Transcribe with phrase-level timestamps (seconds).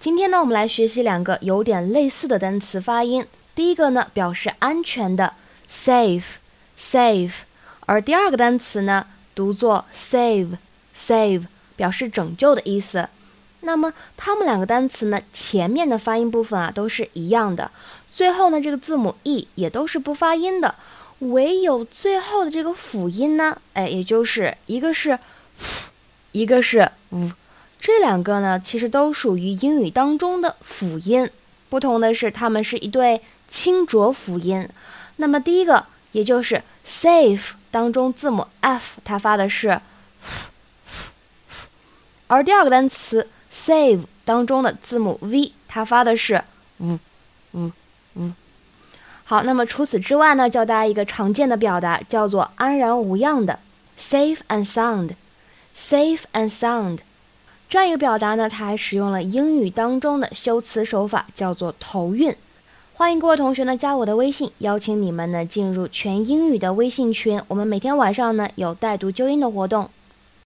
[0.00, 3.26] 今天呢，我们来学习两个有点类似的单词发音。
[3.56, 5.34] 第一个呢，表示安全的
[5.68, 7.32] safe，safe，
[7.80, 13.08] 而第二个单词呢，读作 save，save，表示拯救的意思。
[13.62, 17.68] 那么它们两个单词呢，前面的发音部分啊都是一样的，
[18.12, 20.76] 最后呢这个字母 e 也都是不发音的，
[21.18, 25.18] 唯有最后的这个辅音呢，哎，也就是一个是，
[26.30, 27.32] 一个是 v。
[27.80, 31.30] 这两个呢，其实都属于英语当中的辅音，
[31.68, 34.68] 不同的是，它们是一对清浊辅音。
[35.16, 39.80] 那么第一个，也就是 safe 当中字母 f，它发的是，
[42.26, 46.42] 而第二个单词 save 当中的字母 v，它发的是
[46.78, 46.98] v
[47.52, 47.72] v
[48.14, 48.32] v。
[49.24, 53.58] 好，那么除此之外呢，教大家一个常见的表达，叫做安然无恙的
[53.98, 56.98] safe and sound，safe and sound。
[57.70, 62.34] 这样一个表达呢，它还使用了英语当中的修辞手法，叫做头韵。
[62.94, 67.38] 欢迎各位同学呢加我的微信，邀请你们呢进入全英语的微信群。
[67.46, 69.90] 我们每天晚上呢有带读纠音的活动。